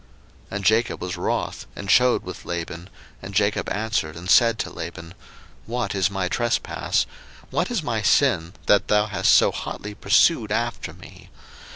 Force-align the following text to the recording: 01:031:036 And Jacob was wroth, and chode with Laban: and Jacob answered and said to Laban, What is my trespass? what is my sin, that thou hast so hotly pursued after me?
01:031:036 0.45 0.45
And 0.57 0.65
Jacob 0.65 1.01
was 1.03 1.15
wroth, 1.17 1.67
and 1.75 1.87
chode 1.87 2.21
with 2.23 2.43
Laban: 2.43 2.89
and 3.21 3.35
Jacob 3.35 3.69
answered 3.69 4.15
and 4.15 4.31
said 4.31 4.57
to 4.57 4.71
Laban, 4.71 5.13
What 5.67 5.93
is 5.93 6.09
my 6.09 6.27
trespass? 6.27 7.05
what 7.51 7.69
is 7.69 7.83
my 7.83 8.01
sin, 8.01 8.53
that 8.65 8.87
thou 8.87 9.05
hast 9.05 9.29
so 9.31 9.51
hotly 9.51 9.93
pursued 9.93 10.51
after 10.51 10.91
me? 10.93 11.29